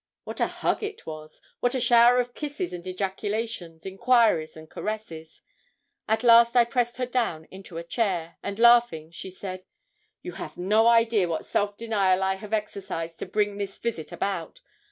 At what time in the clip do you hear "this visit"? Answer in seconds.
13.59-14.11